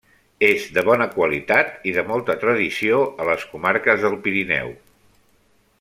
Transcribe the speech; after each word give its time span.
És 0.45 0.63
de 0.77 0.83
bona 0.87 1.07
qualitat 1.17 1.85
i 1.91 1.93
de 1.97 2.05
molta 2.07 2.37
tradició 2.45 2.99
a 3.25 3.29
les 3.31 3.45
comarques 3.53 4.05
del 4.07 4.17
Pirineu. 4.25 4.73